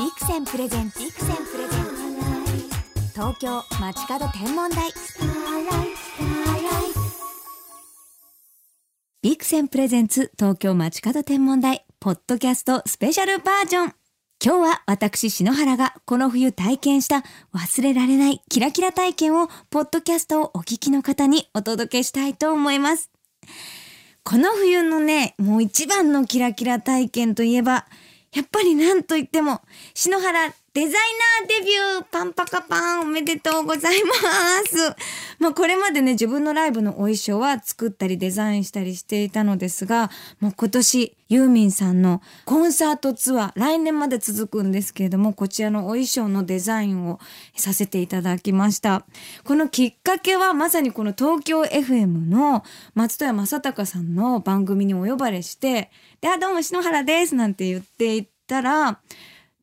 [0.00, 4.90] ビクセンプレゼンツビクセンプレゼンツ東京街角天文台
[9.20, 13.94] ビクセンプレゼンツ東京街角天文台ポッドキャストスペシャルバージョン
[14.42, 17.22] 今日は私篠原がこの冬体験した
[17.54, 23.10] 忘れられないキラキラ体験をポッドキャストをお聞きの方にお届けしたいと思います
[24.24, 27.84] この冬のねもう一番のキラキラ体験といえば
[28.32, 29.60] やっぱりなんといっても、
[29.94, 34.12] 篠原デザイナーデビューパンパカパンおめでとうございま
[34.68, 34.94] す。
[35.40, 47.18] まあこれまでね自分のライブのお衣装は作ったりデザインしたりしていたのですが、もう今年ユーミンさんのコンサートツアー来年まで続くんですけれども、こちらのお衣装のデザインを
[47.56, 49.04] させていただきました。
[49.42, 52.62] このきっかけはまさにこの東京 FM の
[52.94, 59.00] 松任谷正隆さんの番組にお呼ばれして、で、あ、どうも篠原ですなんて言っていったら、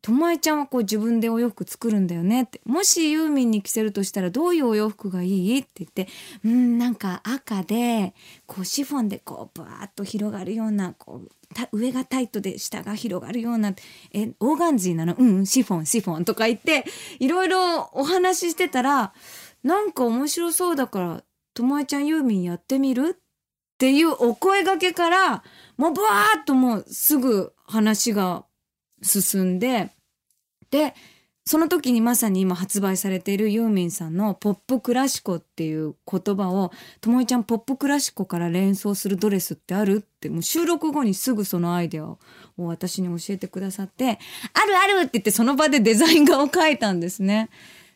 [0.00, 5.58] ともえちゃんはこう自分でお洋服作るんだよねってもしユーミンに着せるとしたらどういうお洋服がいい？
[5.58, 6.08] って言って
[6.44, 8.14] うんなんか赤で
[8.46, 11.30] こうシフォンでこうバーッと広がるようなこう
[11.72, 13.74] 上がタイトで下が広がるような
[14.12, 16.84] えオーガンジーなのうんシフォンシフォンとか言って
[17.18, 19.12] いろいろお話ししてたら
[19.64, 23.16] なんか面白そうだからともえちゃんユーミンやってみる？
[23.18, 25.44] っていうお声がけから
[25.76, 28.44] もうブワーッともうすぐ話が
[29.02, 29.90] 進んで
[30.70, 30.94] で
[31.48, 42.18] その時にまさに今発売されているユーミンさんのポップクラシコっていう言葉をともえちゃんポップクラシコから連想するドレスってあるってもう収録後にすぐそのアイデアを
[42.58, 44.18] 私に教えてくださって
[44.52, 47.48] あるあるって言ってその場でデザイン画を描いたんですね。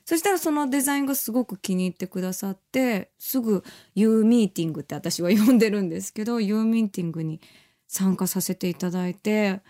[0.07, 3.63] そしたらそのデザインがすごく気に入ってくださってすぐ
[3.95, 7.41] ユーミーティングって私は呼んでるんですけどユーミーティングに
[7.87, 9.61] 参加させていただいて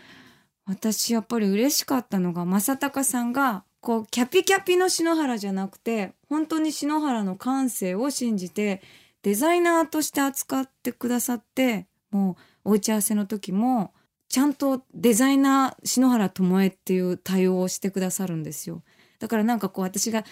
[0.67, 8.81] 私やっぱり嬉しかったのが正隆さんがこうキャピキャピの篠原じゃなくて本当に篠原の感性を信じて
[9.23, 13.93] デザイナーとして扱ってくださってもうお打ち合わせの時も
[14.29, 18.83] ちゃんとデザイナー篠原智恵っていう対応をしてくださるんですよ。
[19.19, 20.25] だからなんかこう私が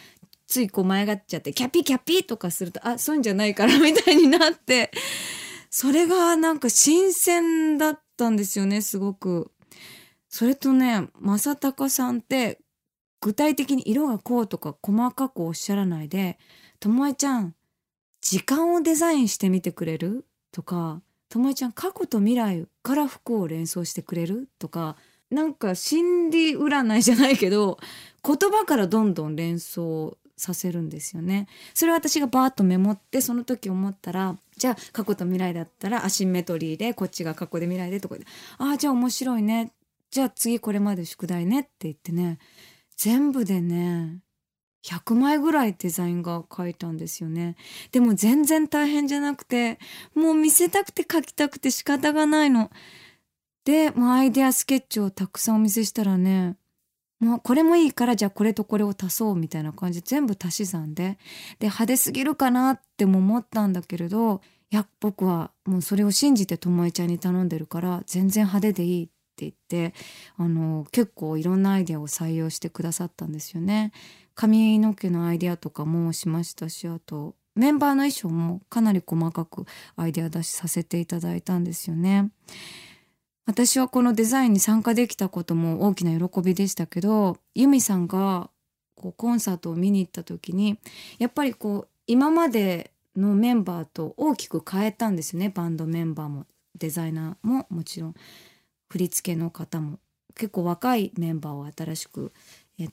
[0.46, 4.90] ついこう前がっちゃってキャピキャピとかするとあそういうんじゃないから みたいになって
[5.70, 9.50] それがなんか新鮮だったんですよねすごく。
[10.30, 12.60] それとね正隆さんって
[13.20, 16.38] 具体的に色がこうとか細かくおっしゃらないで
[16.80, 17.54] 「ともえちゃん
[18.22, 24.96] 時間をデザインしてみてくれる?」とか「ともえちゃん過去と未来から服を連想してくれる?」とか
[25.30, 27.78] なんか心理占いじゃないけど
[28.24, 31.46] 言葉からどんどん連想させるんですよね。
[31.74, 38.24] それを私がバーッとメモってその時思ったらじゃあ過去と未来だったらアシンメトリーでこっちが過去で未来でとかで
[38.56, 39.70] ああじゃあ面白いね
[40.10, 42.38] じゃあ次これまで宿題ねって言ってね
[42.96, 44.20] 全部でね
[44.84, 47.56] 100枚ぐらいデザインが書いたんですよね。
[47.92, 49.78] でも全然大変じゃなくて
[50.14, 52.70] もう見せたくて書きたくて仕方がないの。
[53.64, 56.56] でもうアイデアスケッチをたくさんお見せしたらね
[57.20, 61.18] もうこれもいいからじゃあこれとこれを足そうみたいな感じ全部足し算で。
[61.58, 69.94] で派手すぎるかなっても思ったんだけれどいや僕はもうそれを信じてともえちゃんに頼んでるから全然派手でいいってって言って
[70.36, 73.92] あの結構いろんなアイデアを採用してくださったんですよね。
[74.34, 79.64] 髪の毛のアイデアとかもしましたしあとメンバーの衣装もかなり細かく
[79.96, 82.30] アイデア出しさせていただいたんですよね。
[83.46, 88.50] 私はこのデザインに参加できたことも大きな喜びでしたけどユミさんが
[88.94, 90.78] こうコンサートを見に行った時に
[91.18, 96.46] やっぱりこう今までのメンバーと大きく変えたんですよねバンドメンバーも
[96.78, 98.14] デザイナーももちろん。
[98.90, 99.98] 振り付けの方も
[100.34, 102.32] 結構若いメンバーを新しく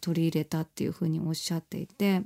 [0.02, 2.24] 取り入れたっていうふうにおっしゃっていて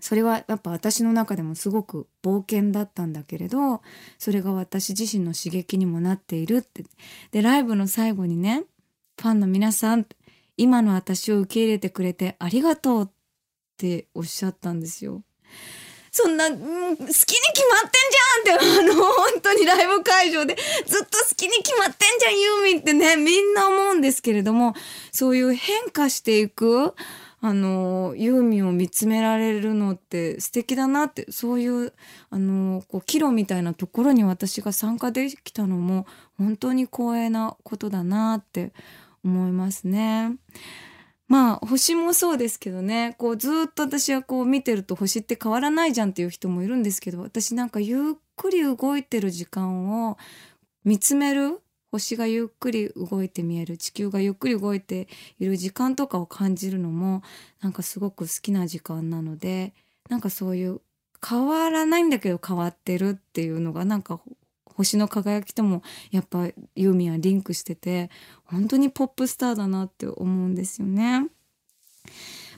[0.00, 3.82] それはやっぱ私の中でもすごく冒険だったんだけれど
[4.18, 6.84] それが私自身の刺激にもなっているって
[7.32, 8.64] でライブの最後にね
[9.20, 10.06] ファンの皆さん
[10.56, 13.08] 今の私を受け入れてくれてありがとうっ
[13.76, 15.22] ておっしゃったんですよ。
[16.10, 17.26] そんな、うん、好きに決
[17.66, 20.56] まってんじゃんって、あの、本当にライブ会場で
[20.86, 24.74] ずっと好きに決まってんじゃん、ユーミンってね、みんな思うんですけれども、
[25.12, 26.94] そういう変化していく、
[27.40, 31.92] あの、ユーミンを見つめられるのって素敵だなって、そういう、
[32.30, 36.06] あの、こう、岐路みたいなところに私が参加できたのも、
[36.36, 38.72] 本当に光栄なことだなって
[39.24, 40.36] 思いますね。
[41.28, 43.14] まあ星もそうですけどね。
[43.18, 50.16] こうずっと私はこう見てると星って変わらないじゃんっていう人もいるんですけど私なんかゆっくり動いてる時間を
[50.84, 51.60] 見つめる
[51.90, 55.08] 星がゆっくり動いて見える地球がゆっくり動いて
[55.38, 57.22] いる時間とかを感じるのも
[57.60, 59.74] なんかすごく好きな時間なので
[60.08, 60.80] なんかそういう
[61.26, 64.20] 変わらないんだけど変わってるっていうのがなんか
[64.78, 68.10] 星の輝きともやっぱユーミンはリンクしてて
[68.44, 71.26] 本当にポップスターだなって思うんですよね。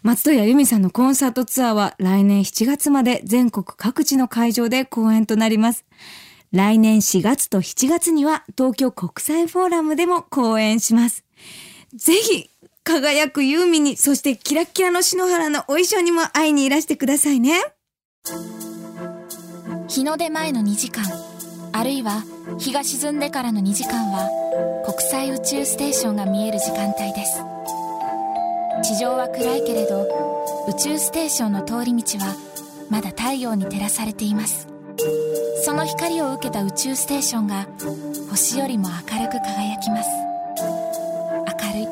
[0.03, 5.85] 松任谷由実さんのコンサートツアーは来年7月まで全国各地の会場で公演となります。
[6.53, 11.25] 来年4月と7月には東京国際フォーラムでも公演します。
[11.95, 12.51] ぜひ
[12.85, 17.63] 輝くユーミンに、そしてキラッキラの篠原のお衣装にも会いにいらしてくださいね。
[19.89, 21.30] 日の出前の2時間。
[21.73, 22.25] あるいは
[22.59, 24.29] 日が沈んでからの2時間は
[24.85, 27.43] 国際宇宙ステーションが見える時間帯です。
[28.83, 30.09] 地上は暗いけれど
[30.69, 32.35] 宇宙ステーションの通り道は
[32.89, 34.67] まだ太陽に照らされています。
[35.63, 37.67] その光を受けた宇宙ステーションが
[38.31, 40.11] 星よりも明るく輝きます。
[41.65, 41.89] 明るい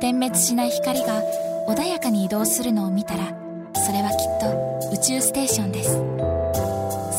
[0.00, 1.22] 点滅しない光が
[1.68, 3.26] 穏やかに移動するのを見たら
[3.74, 6.29] それはきっと宇宙ステーションです。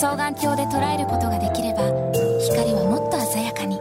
[0.01, 1.81] 双眼鏡で捉えることができれば
[2.39, 3.79] 光はもっと鮮やかに。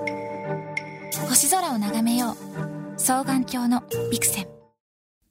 [1.27, 2.99] 星空を眺めよう。
[2.99, 4.49] 双眼鏡のビクセン。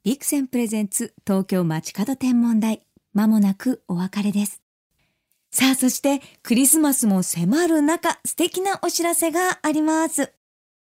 [0.04, 2.82] ビクセンプレゼンツ東京街角天文台。
[3.14, 4.64] まもなくお別れです。
[5.52, 10.34] さあそしてクリスマスも迫る中素敵なお知らせがあります。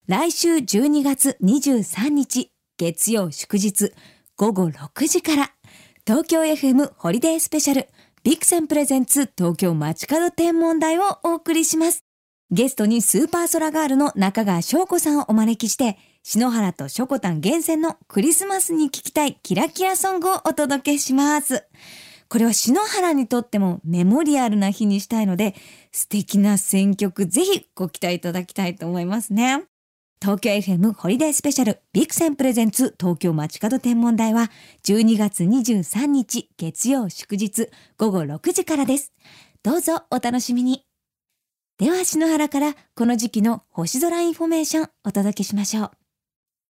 [0.08, 3.92] 来週12月23日月曜祝日
[4.38, 5.52] 午後6時から
[6.06, 7.88] 東京 FM ホリデースペシャル。
[8.26, 12.04] ビクセンプレゼンツ東京街角天文台をお送りします。
[12.50, 21.68] ゲストにスーパーソラガールの中川翔子さんをお招きして、篠原とショコタン厳選のクリスマスに聴きたいキラキラソングをお届けします。
[22.28, 25.54] これは篠原にとってもメモリアルな日にしたいので、
[25.92, 29.66] 素敵な選曲ぜひご期待いただきたいと思いますね。
[30.26, 34.50] 東京 FM ホリデースペシャルビクセンプレゼンツ東京街角天文台は
[34.84, 37.70] 12月23日月曜祝日
[38.00, 39.14] 午後6時からです。
[39.62, 40.84] どうぞお楽しみに。
[41.78, 45.92] では篠原からこの時期の星空インフォメーションお届けしましょう。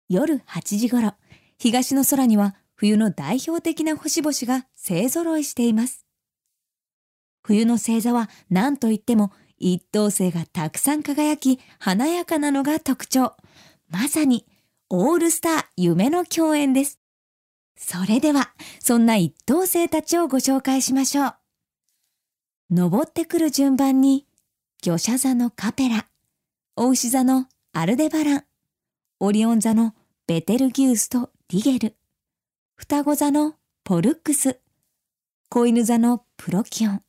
[0.08, 1.12] 夜8時頃、
[1.58, 6.06] 東の空には冬の代表的な星々が勢揃いしています。
[7.42, 9.30] 冬の星座は何といっても
[9.62, 13.36] 一等星がたくさん輝き華やかなのが特徴。
[13.88, 14.44] まさに
[14.90, 16.98] オールスター夢の共演です。
[17.76, 21.34] それでは、そんな一等星たちをご紹介しましょう。
[22.70, 24.26] 登ってくる順番に、
[24.82, 26.08] 魚車座のカペラ、
[26.76, 28.44] お牛座のアルデバラン、
[29.20, 29.94] オリオン座の
[30.26, 31.96] ベテルギウスとリゲル、
[32.74, 33.54] 双子座の
[33.84, 34.58] ポルックス、
[35.48, 37.02] 子犬座のプロキオン、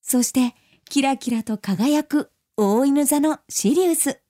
[0.00, 0.54] そして
[0.88, 4.20] キラキラと輝く大犬座のシリウス。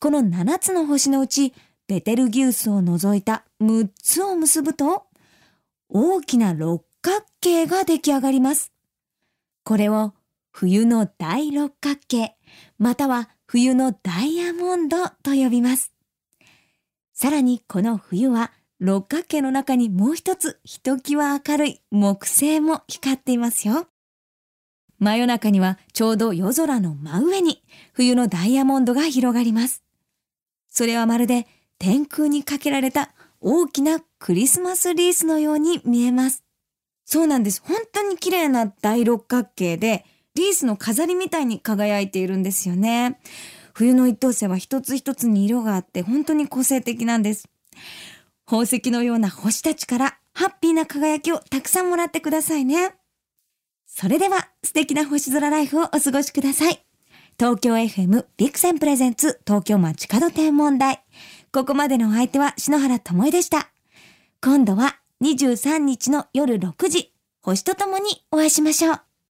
[0.00, 1.54] この7つの星のうち、
[1.86, 5.06] ベテルギウスを除いた6つを結ぶと、
[5.88, 8.72] 大きな六角形が出来上がります。
[9.64, 10.14] これを
[10.50, 12.36] 冬の大六角形、
[12.78, 15.92] または冬のダイヤモンドと呼びます。
[17.12, 23.86] さらにこの冬は六角形の中にもう一つひときわ明るい木星も光っていますよ。
[24.98, 27.62] 真夜中にはちょうど夜空の真上に
[27.92, 29.82] 冬のダイヤモンドが広がります。
[30.68, 31.46] それはまるで
[31.78, 36.42] 天空にかけられた大きなクリスマスリースのように見えます。
[37.04, 37.62] そうなんです。
[37.64, 43.20] 本当に綺麗な大六角形で、リースの飾りみたいに輝いているんですよね。
[43.72, 47.48] 冬の一等星は一つ一つに色があって本当に個性的なんです。
[48.46, 52.94] 宝石のような星たちからハッピーな輝きをたくさんもらってくださいね。
[53.86, 56.84] それでは素敵な星空ライフをお過ごしください。
[57.38, 61.02] 東京 FM ビクセンプレゼンツ東京街角天文台。
[61.52, 63.70] ここまでのお相手は篠原智恵でした。
[64.42, 67.12] 今度は23日の夜6時、
[67.42, 69.05] 星とともにお会いしましょう。